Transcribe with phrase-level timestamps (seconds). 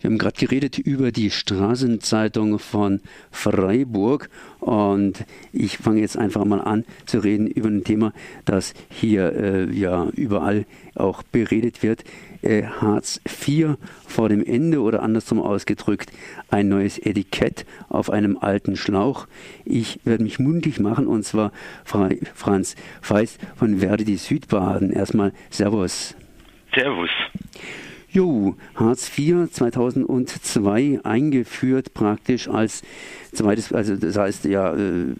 [0.00, 3.00] Wir haben gerade geredet über die Straßenzeitung von
[3.30, 4.30] Freiburg
[4.60, 8.14] und ich fange jetzt einfach mal an zu reden über ein Thema,
[8.46, 12.04] das hier äh, ja überall auch beredet wird.
[12.40, 13.76] Äh, Hartz IV
[14.06, 16.10] vor dem Ende oder andersrum ausgedrückt
[16.48, 19.26] ein neues Etikett auf einem alten Schlauch.
[19.66, 21.52] Ich werde mich mundig machen und zwar
[21.84, 24.92] Franz Feist von Verdi Südbaden.
[24.92, 26.16] Erstmal Servus.
[26.74, 27.10] Servus.
[28.12, 32.82] Jo, Hartz IV 2002 eingeführt praktisch als
[33.32, 35.14] zweites, also das heißt ja äh,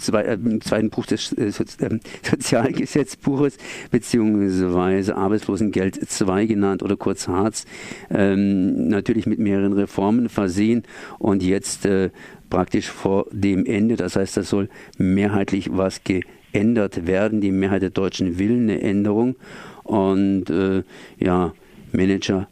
[0.00, 3.58] zwei, äh, zweiten Buch des äh, ähm, Sozialgesetzbuches
[3.90, 7.66] beziehungsweise Arbeitslosengeld 2 genannt oder kurz Hartz,
[8.08, 10.84] ähm, natürlich mit mehreren Reformen versehen
[11.18, 12.08] und jetzt äh,
[12.48, 17.90] praktisch vor dem Ende, das heißt, das soll mehrheitlich was geändert werden, die Mehrheit der
[17.90, 19.36] Deutschen will eine Änderung
[19.84, 20.82] und äh,
[21.18, 21.52] ja,
[21.96, 22.48] Manager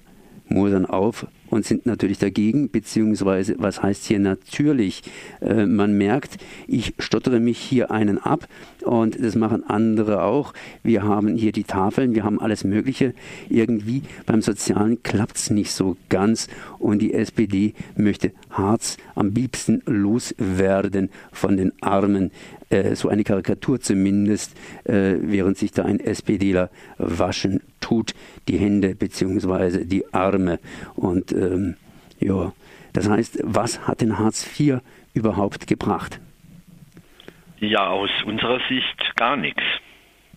[0.49, 5.03] modern auf und sind natürlich dagegen, beziehungsweise was heißt hier natürlich?
[5.41, 8.49] Äh, man merkt, ich stottere mich hier einen ab
[8.83, 10.53] und das machen andere auch.
[10.83, 13.15] Wir haben hier die Tafeln, wir haben alles Mögliche.
[13.49, 19.83] Irgendwie beim Sozialen klappt es nicht so ganz und die SPD möchte Harz am liebsten
[19.87, 22.33] loswerden von den Armen.
[22.69, 24.53] Äh, so eine Karikatur zumindest,
[24.85, 28.15] äh, während sich da ein SPDler waschen tut,
[28.49, 29.85] die Hände bzw.
[29.85, 30.59] die Arme.
[30.97, 31.77] Und ähm,
[32.19, 32.53] ja,
[32.95, 34.81] das heißt, was hat denn Hartz IV
[35.13, 36.21] überhaupt gebracht?
[37.61, 39.63] Ja, aus unserer Sicht gar nichts.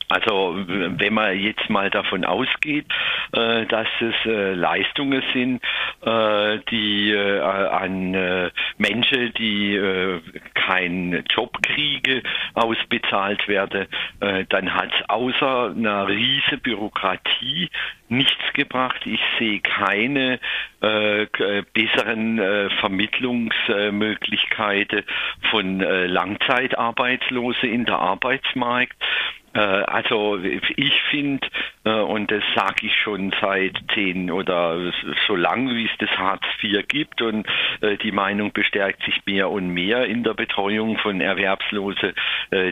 [0.09, 2.85] Also wenn man jetzt mal davon ausgeht,
[3.33, 5.61] äh, dass es äh, Leistungen sind,
[6.01, 9.79] äh, die an Menschen, die
[10.67, 12.21] äh, keinen Job kriegen,
[12.53, 13.87] ausbezahlt werden,
[14.19, 17.69] dann hat es außer einer riesen Bürokratie
[18.09, 19.01] nichts gebracht.
[19.05, 20.39] Ich sehe keine
[20.79, 22.39] besseren
[22.79, 25.03] Vermittlungsmöglichkeiten
[25.49, 28.95] von Langzeitarbeitslosen in der Arbeitsmarkt.
[29.57, 31.47] Äh, also ich finde,
[31.83, 34.93] äh, und das sage ich schon seit zehn oder
[35.25, 37.47] so lang, wie es das Hartz IV gibt, und
[37.81, 42.13] äh, die Meinung bestärkt sich mehr und mehr in der Betreuung von Erwerbslosen,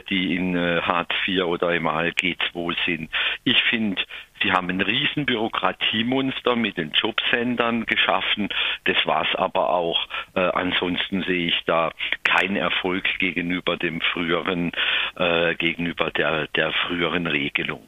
[0.09, 3.09] die in Hartz IV oder im ALG II sind.
[3.43, 4.01] Ich finde,
[4.45, 8.49] Sie haben ein riesen Bürokratiemonster mit den Jobcentern geschaffen.
[8.83, 10.07] Das war es aber auch.
[10.35, 11.91] Äh, ansonsten sehe ich da
[12.23, 14.71] keinen Erfolg gegenüber dem früheren,
[15.15, 17.81] äh, gegenüber der, der früheren Regelung.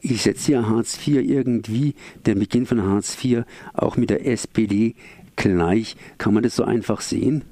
[0.00, 1.94] Ich setze ja Hartz IV irgendwie,
[2.24, 3.44] der Beginn von Hartz IV,
[3.74, 4.94] auch mit der SPD
[5.36, 5.96] gleich.
[6.16, 7.44] Kann man das so einfach sehen?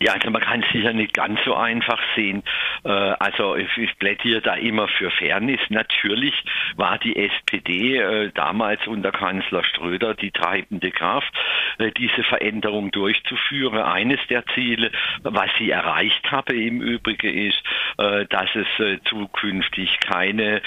[0.00, 2.42] Ja, also man kann es sicher nicht ganz so einfach sehen.
[2.84, 5.60] Äh, also ich, plädiere da immer für Fairness.
[5.70, 6.34] Natürlich
[6.76, 11.32] war die SPD äh, damals unter Kanzler Ströder die treibende Kraft,
[11.78, 13.78] äh, diese Veränderung durchzuführen.
[13.78, 14.92] Eines der Ziele,
[15.22, 17.62] was sie erreicht habe im Übrigen ist,
[17.96, 20.60] dass es zukünftig keine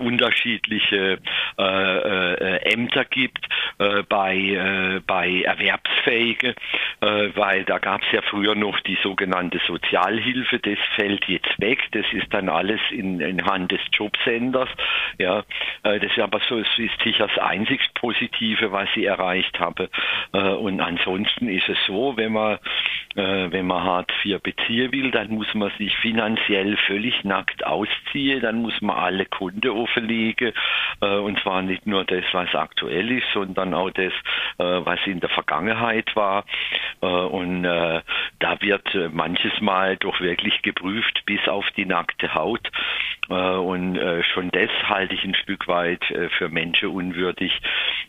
[0.00, 1.18] unterschiedliche
[1.56, 3.46] Ämter gibt
[4.08, 6.54] bei, bei Erwerbsfähigen,
[7.00, 12.06] weil da gab es ja früher noch die sogenannte Sozialhilfe, das fällt jetzt weg, das
[12.12, 14.68] ist dann alles in, in Hand des Jobcenters.
[15.18, 15.44] Ja,
[15.82, 19.88] äh, das ist aber so, es ist sicher das einzig Positive, was ich erreicht habe.
[20.32, 22.58] Äh, und ansonsten ist es so, wenn man,
[23.14, 28.40] äh, wenn man Hartz IV beziehen will, dann muss man sich finanziell völlig nackt ausziehen,
[28.40, 30.52] dann muss man alle Kunden offenlegen,
[31.00, 34.12] und zwar nicht nur das, was aktuell ist, sondern auch das,
[34.58, 36.44] was in der Vergangenheit war.
[37.00, 37.66] Und
[38.38, 42.70] da wird äh, manches Mal doch wirklich geprüft bis auf die nackte Haut.
[43.28, 46.04] Äh, und äh, schon das halte ich ein Stück weit
[46.38, 47.60] für menschenunwürdig.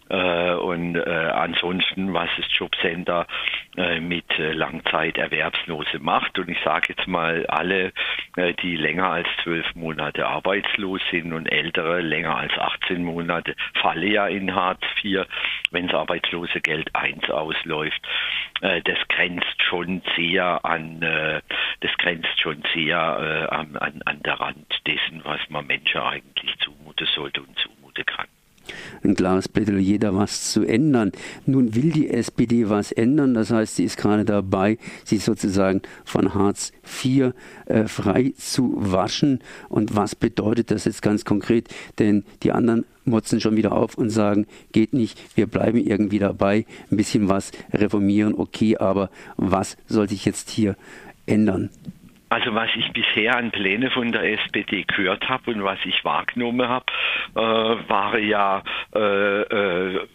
[0.09, 3.27] Und ansonsten, was das Jobcenter
[3.99, 6.39] mit Langzeiterwerbslose macht.
[6.39, 7.91] Und ich sage jetzt mal, alle,
[8.61, 14.27] die länger als zwölf Monate arbeitslos sind und ältere länger als 18 Monate, falle ja
[14.27, 15.25] in Hartz IV,
[15.71, 18.01] wenn das Arbeitslosegeld 1 ausläuft.
[18.61, 21.41] Das grenzt schon sehr an, äh,
[21.81, 27.07] das grenzt schon sehr äh, an, an der Rand dessen, was man Menschen eigentlich zumuten
[27.07, 27.66] sollte und kann
[29.07, 31.11] ein klares Plädoyer, da was zu ändern.
[31.45, 36.33] Nun will die SPD was ändern, das heißt, sie ist gerade dabei, sich sozusagen von
[36.33, 36.71] Hartz
[37.03, 37.33] IV
[37.65, 39.39] äh, frei zu waschen.
[39.69, 41.69] Und was bedeutet das jetzt ganz konkret?
[41.99, 46.65] Denn die anderen motzen schon wieder auf und sagen, geht nicht, wir bleiben irgendwie dabei,
[46.91, 50.75] ein bisschen was reformieren, okay, aber was soll sich jetzt hier
[51.25, 51.69] ändern?
[52.29, 56.67] Also was ich bisher an Pläne von der SPD gehört habe und was ich wahrgenommen
[56.67, 56.85] habe,
[57.35, 58.63] äh, war ja
[58.93, 60.07] äh, äh,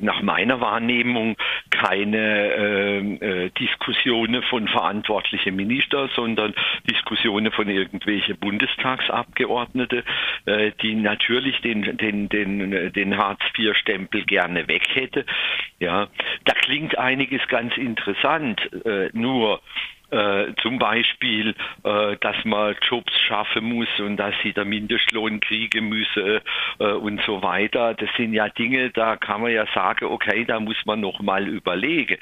[0.00, 1.36] nach meiner Wahrnehmung
[1.70, 6.54] keine ähm, äh, Diskussionen von verantwortlichen Ministern, sondern
[6.88, 10.02] Diskussionen von irgendwelchen Bundestagsabgeordneten,
[10.46, 15.26] äh, die natürlich den, den, den, den Hartz-IV-Stempel gerne weg hätte.
[15.80, 16.06] Ja,
[16.44, 19.60] da klingt einiges ganz interessant, äh, nur
[20.10, 21.54] äh, zum Beispiel,
[21.84, 26.42] äh, dass man Jobs schaffen muss und dass sie der Mindestlohn kriegen müsse
[26.78, 27.94] äh, und so weiter.
[27.94, 31.48] Das sind ja Dinge, da kann man ja sagen, okay, da muss man noch mal
[31.48, 32.18] überlegen.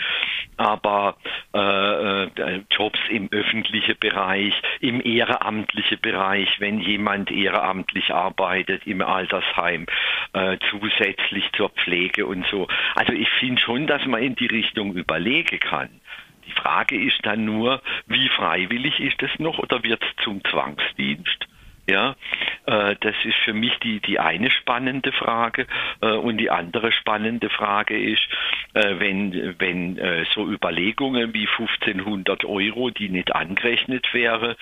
[0.56, 1.16] Aber
[1.54, 9.86] äh, äh, Jobs im öffentlichen Bereich, im ehrenamtlichen Bereich, wenn jemand ehrenamtlich arbeitet im Altersheim,
[10.32, 12.66] äh, zusätzlich zur Pflege und so.
[12.94, 16.00] Also ich finde schon, dass man in die Richtung überlegen kann.
[16.46, 21.46] Die Frage ist dann nur, wie freiwillig ist es noch oder wird es zum Zwangsdienst?
[21.86, 22.16] Ja,
[22.64, 25.66] äh, das ist für mich die, die eine spannende Frage.
[26.00, 28.26] Äh, und die andere spannende Frage ist,
[28.72, 34.56] äh, wenn, wenn äh, so Überlegungen wie 1500 Euro, die nicht angerechnet wäre,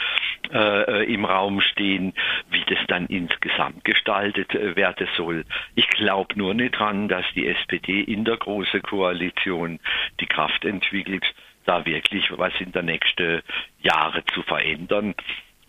[0.53, 2.13] äh, im Raum stehen,
[2.51, 5.45] wie das dann insgesamt gestaltet äh, werden soll.
[5.77, 9.79] Ich glaube nur nicht dran, dass die SPD in der Großen Koalition
[10.19, 11.25] die Kraft entwickelt,
[11.65, 13.43] da wirklich was in der nächsten
[13.81, 15.15] Jahre zu verändern.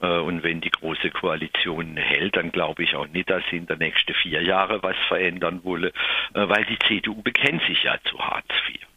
[0.01, 3.67] Äh, und wenn die große Koalition hält, dann glaube ich auch nicht, dass sie in
[3.67, 5.89] der nächsten vier Jahre was verändern wolle,
[6.33, 8.92] äh, weil die CDU bekennt sich ja zu Hartz IV.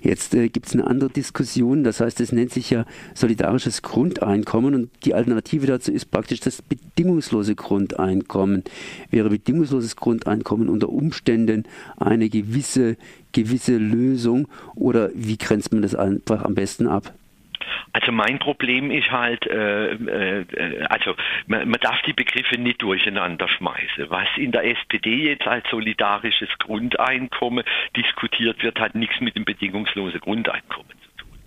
[0.00, 4.74] Jetzt äh, gibt es eine andere Diskussion, das heißt, es nennt sich ja solidarisches Grundeinkommen
[4.74, 8.64] und die Alternative dazu ist praktisch das bedingungslose Grundeinkommen.
[9.10, 11.64] Wäre bedingungsloses Grundeinkommen unter Umständen
[11.96, 12.96] eine gewisse,
[13.32, 17.14] gewisse Lösung oder wie grenzt man das einfach am besten ab?
[17.92, 21.14] Also mein Problem ist halt, äh, äh, also
[21.46, 24.08] man, man, darf die Begriffe nicht durcheinander schmeißen.
[24.08, 27.64] Was in der SPD jetzt als solidarisches Grundeinkommen
[27.96, 31.38] diskutiert wird, hat nichts mit dem bedingungslosen Grundeinkommen zu tun.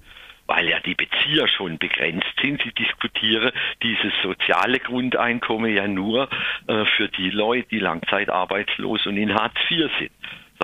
[0.48, 2.62] Weil ja die Bezieher schon begrenzt sind.
[2.62, 3.51] Sie diskutieren
[3.81, 6.30] dieses soziale Grundeinkommen ja nur
[6.68, 10.12] äh, für die Leute, die langzeitarbeitslos und in Hartz IV sind.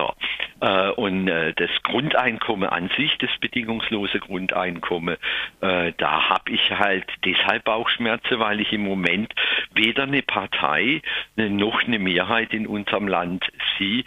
[0.00, 0.14] So.
[0.60, 5.16] Äh, und äh, das Grundeinkommen an sich, das bedingungslose Grundeinkommen,
[5.60, 9.32] äh, da habe ich halt deshalb Bauchschmerzen, weil ich im Moment
[9.80, 11.02] weder eine Partei
[11.36, 13.44] noch eine Mehrheit in unserem Land
[13.78, 14.04] sehe,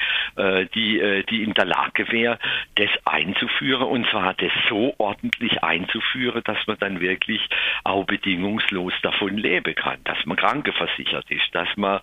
[0.76, 2.40] die, die in der Lage wäre,
[2.76, 3.84] das einzuführen.
[3.84, 7.42] Und zwar das so ordentlich einzuführen, dass man dann wirklich
[7.84, 12.00] auch bedingungslos davon leben kann, dass man krankenversichert ist, dass man,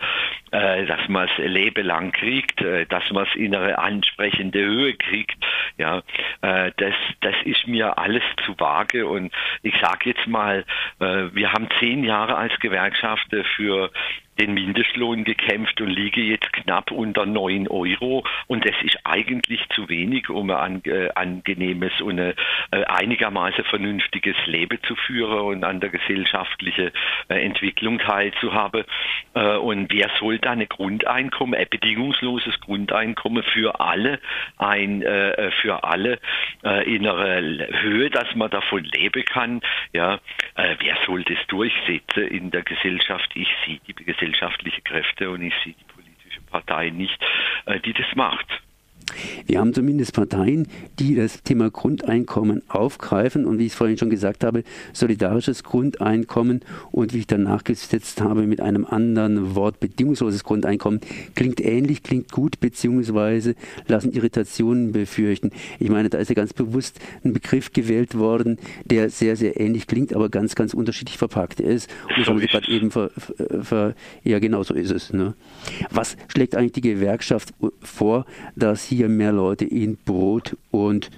[0.51, 5.37] dass man es Leben lang kriegt, dass man es in einer ansprechende Höhe kriegt.
[5.79, 6.03] Ja,
[6.43, 9.07] äh, das, das ist mir alles zu vage.
[9.07, 9.33] Und
[9.63, 10.65] ich sage jetzt mal,
[11.01, 13.91] äh, wir haben zehn Jahre als Gewerkschaft für
[14.41, 18.25] den Mindestlohn gekämpft und liege jetzt knapp unter 9 Euro.
[18.47, 22.33] Und das ist eigentlich zu wenig, um ein äh, angenehmes und ein
[22.71, 26.91] äh, einigermaßen vernünftiges Leben zu führen und an der gesellschaftlichen
[27.29, 28.85] äh, Entwicklung teilzuhaben.
[29.33, 34.19] Und wer soll da ein Grundeinkommen, ein bedingungsloses Grundeinkommen für alle,
[34.59, 35.03] ein
[35.63, 36.19] für alle
[36.87, 37.41] in einer
[37.81, 39.61] Höhe, dass man davon leben kann,
[39.93, 40.19] ja,
[40.57, 43.31] wer soll das durchsetzen in der Gesellschaft?
[43.35, 47.19] Ich sehe die Gesellschaft gesellschaftliche Kräfte und ich sehe die politische Partei nicht,
[47.67, 48.47] äh, die das macht.
[49.47, 50.69] Wir haben zumindest Parteien,
[50.99, 56.61] die das Thema Grundeinkommen aufgreifen und wie ich es vorhin schon gesagt habe, solidarisches Grundeinkommen
[56.91, 61.01] und wie ich dann nachgesetzt habe mit einem anderen Wort, bedingungsloses Grundeinkommen,
[61.35, 63.55] klingt ähnlich, klingt gut, beziehungsweise
[63.87, 65.51] lassen Irritationen befürchten.
[65.79, 69.87] Ich meine, da ist ja ganz bewusst ein Begriff gewählt worden, der sehr, sehr ähnlich
[69.87, 71.91] klingt, aber ganz, ganz unterschiedlich verpackt ist.
[72.09, 73.11] Und das haben Sie gerade eben ver,
[73.63, 75.13] ver, ja, genau so ist es.
[75.13, 75.35] Ne?
[75.91, 78.27] Was schlägt eigentlich die Gewerkschaft vor,
[78.57, 81.11] dass hier mehr Leute in Brot und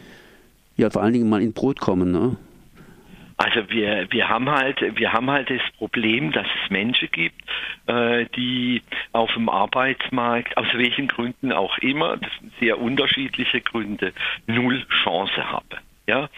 [0.76, 2.36] ja vor allen Dingen mal in Brot kommen, ne?
[3.38, 7.42] Also wir, wir haben halt wir haben halt das Problem, dass es Menschen gibt,
[7.86, 14.12] äh, die auf dem Arbeitsmarkt aus welchen Gründen auch immer, das sind sehr unterschiedliche Gründe,
[14.46, 15.66] null Chance haben.
[16.06, 16.28] Ja,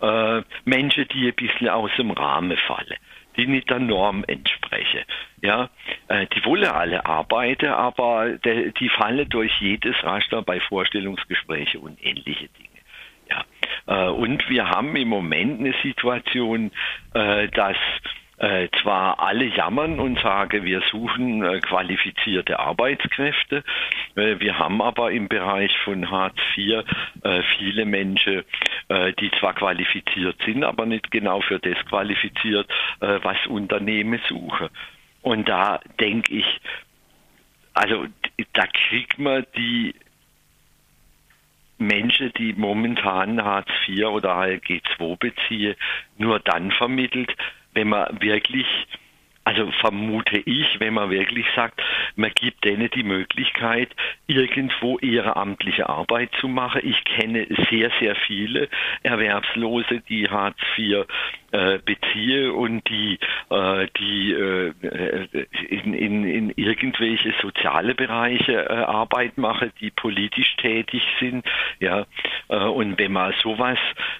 [0.00, 2.96] äh, Menschen, die ein bisschen aus dem Rahmen fallen
[3.36, 5.00] die nicht der Norm entsprechen.
[5.42, 5.70] Ja,
[6.08, 12.48] äh, die wollen alle arbeiten, aber die fallen durch jedes Raster bei Vorstellungsgesprächen und ähnliche
[12.48, 12.68] Dinge.
[13.30, 13.44] Ja,
[13.86, 16.72] äh, und wir haben im Moment eine Situation,
[17.14, 17.76] äh, dass
[18.40, 23.62] äh, zwar alle jammern und sagen, wir suchen äh, qualifizierte Arbeitskräfte,
[24.16, 26.84] äh, wir haben aber im Bereich von Hartz IV
[27.22, 28.42] äh, viele Menschen,
[28.88, 32.66] äh, die zwar qualifiziert sind, aber nicht genau für das qualifiziert,
[33.00, 34.68] äh, was Unternehmen suchen.
[35.20, 36.60] Und da denke ich,
[37.74, 38.06] also
[38.54, 39.94] da kriegt man die
[41.76, 45.76] Menschen, die momentan Hartz IV oder HLG II beziehen,
[46.16, 47.34] nur dann vermittelt,
[47.74, 48.66] wenn man wirklich
[49.50, 51.82] also vermute ich, wenn man wirklich sagt,
[52.14, 53.88] man gibt denen die Möglichkeit,
[54.26, 56.82] irgendwo ihre amtliche Arbeit zu machen.
[56.84, 58.68] Ich kenne sehr, sehr viele
[59.02, 61.06] Erwerbslose, die Hartz IV
[61.52, 64.72] äh, beziehe und die, äh, die äh,
[65.68, 71.44] in, in, in irgendwelche soziale Bereiche äh, Arbeit machen, die politisch tätig sind.
[71.80, 72.06] Ja,
[72.48, 73.78] äh, und wenn man sowas,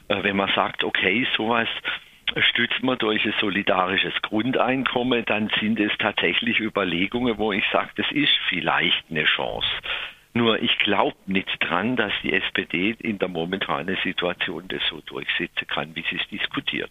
[0.09, 1.69] äh, wenn man sagt, okay, sowas
[2.37, 8.07] stützt man durch ein solidarisches Grundeinkommen, dann sind es tatsächlich Überlegungen, wo ich sage, das
[8.13, 9.69] ist vielleicht eine Chance.
[10.33, 15.67] Nur ich glaube nicht dran, dass die SPD in der momentanen Situation das so durchsetzen
[15.67, 16.91] kann, wie sie es diskutiert.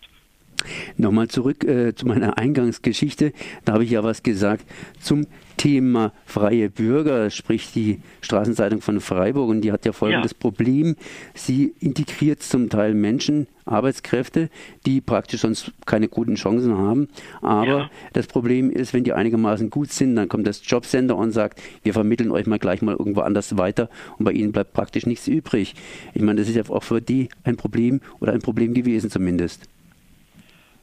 [0.97, 3.31] Nochmal zurück äh, zu meiner Eingangsgeschichte.
[3.63, 4.65] Da habe ich ja was gesagt
[4.99, 5.25] zum
[5.59, 9.49] Thema freie Bürger, sprich die Straßenzeitung von Freiburg.
[9.49, 10.37] Und die hat ja folgendes ja.
[10.39, 10.95] Problem.
[11.33, 14.49] Sie integriert zum Teil Menschen, Arbeitskräfte,
[14.85, 17.09] die praktisch sonst keine guten Chancen haben.
[17.41, 17.89] Aber ja.
[18.13, 21.91] das Problem ist, wenn die einigermaßen gut sind, dann kommt das Jobcenter und sagt, wir
[21.91, 25.75] vermitteln euch mal gleich mal irgendwo anders weiter und bei ihnen bleibt praktisch nichts übrig.
[26.13, 29.67] Ich meine, das ist ja auch für die ein Problem oder ein Problem gewesen zumindest.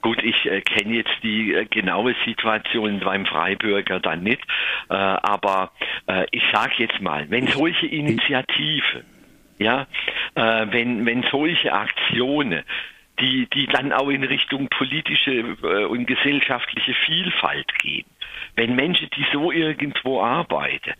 [0.02, 4.42] Gut, ich äh, kenne jetzt die äh, genaue Situation beim Freibürger dann nicht,
[4.88, 5.72] äh, aber
[6.06, 9.04] äh, ich sage jetzt mal, wenn solche Initiativen,
[9.58, 9.86] ja,
[10.34, 12.62] äh, wenn, wenn solche Aktionen,
[13.18, 18.06] die, die dann auch in Richtung politische äh, und gesellschaftliche Vielfalt gehen,
[18.54, 20.92] wenn Menschen, die so irgendwo arbeiten,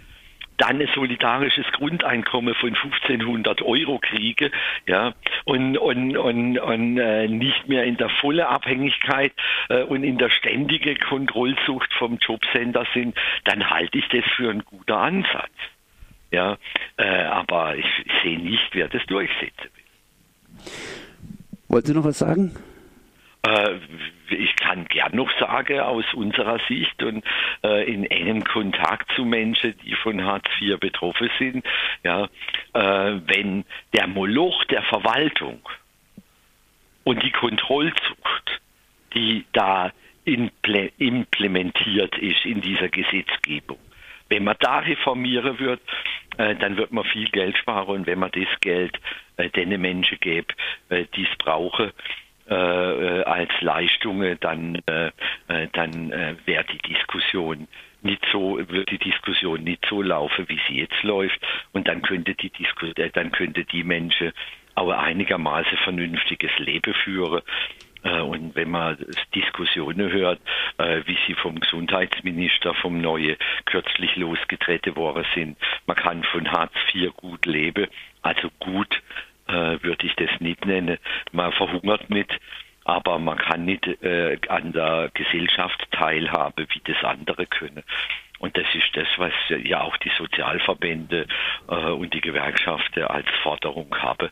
[0.56, 4.50] dann ein solidarisches Grundeinkommen von 1500 Euro kriege,
[4.86, 9.32] ja, und, und, und, und äh, nicht mehr in der volle Abhängigkeit
[9.68, 14.64] äh, und in der ständige Kontrollsucht vom Jobcenter sind, dann halte ich das für einen
[14.64, 15.52] guten Ansatz.
[16.30, 16.58] Ja,
[16.96, 20.72] äh, aber ich, ich sehe nicht, wer das durchsetzen will.
[21.68, 22.54] Wollen Sie noch was sagen?
[23.46, 23.78] Äh,
[24.28, 27.24] ich kann gern noch sagen, aus unserer Sicht und
[27.62, 31.64] äh, in engem Kontakt zu Menschen, die von Hartz IV betroffen sind,
[32.02, 32.24] ja,
[32.74, 35.60] äh, wenn der Moloch der Verwaltung
[37.04, 38.60] und die Kontrollzucht,
[39.14, 39.92] die da
[40.24, 43.78] implementiert ist in dieser Gesetzgebung,
[44.28, 45.80] wenn man da reformieren wird,
[46.36, 48.98] dann wird man viel Geld sparen und wenn man das Geld
[49.36, 51.92] äh, den Menschen äh, die es brauchen,
[52.48, 55.10] äh, äh, als Leistungen, dann, äh,
[55.48, 57.66] äh dann äh, wäre die Diskussion
[58.02, 61.40] nicht so, wird die Diskussion nicht so laufen, wie sie jetzt läuft.
[61.72, 64.30] Und dann könnte die Disku äh, dann könnte die Menschen
[64.76, 67.42] auch einigermaßen vernünftiges Leben führen.
[68.02, 68.98] Und wenn man
[69.34, 70.38] Diskussionen hört,
[70.78, 77.16] wie sie vom Gesundheitsminister, vom Neue kürzlich losgetreten worden sind, man kann von Hartz IV
[77.16, 77.88] gut leben,
[78.22, 79.02] also gut
[79.48, 80.98] äh, würde ich das nicht nennen.
[81.32, 82.30] Man verhungert nicht,
[82.84, 87.82] aber man kann nicht äh, an der Gesellschaft teilhaben, wie das andere können.
[88.38, 91.26] Und das ist das, was ja auch die Sozialverbände
[91.68, 94.28] äh, und die Gewerkschaften als Forderung haben,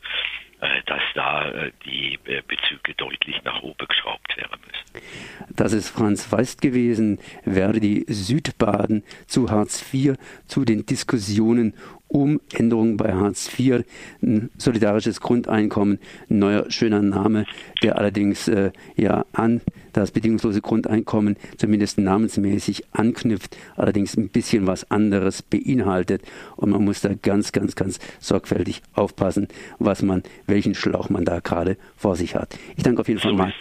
[0.61, 5.07] äh, dass da äh, die äh, Bezüge deutlich nach oben geschraubt werden müssen.
[5.51, 10.15] Das ist Franz Weist gewesen, Verdi Südbaden zu Hartz IV,
[10.47, 11.75] zu den Diskussionen
[12.15, 13.83] um Änderungen bei Hartz IV,
[14.23, 15.99] ein solidarisches Grundeinkommen,
[16.31, 17.45] ein neuer schöner Name,
[17.83, 24.89] der allerdings äh, ja an das bedingungslose Grundeinkommen zumindest namensmäßig anknüpft, allerdings ein bisschen was
[24.93, 26.23] anderes beinhaltet
[26.55, 29.49] und man muss da ganz, ganz, ganz sorgfältig aufpassen,
[29.81, 32.57] was man, welchen Schlauch man da gerade vor sich hat.
[32.77, 33.53] Ich danke auf jeden Fall mal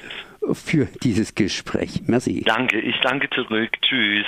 [0.52, 2.04] für dieses Gespräch.
[2.06, 2.44] Merci.
[2.46, 3.72] Danke, ich danke zurück.
[3.82, 4.28] Tschüss.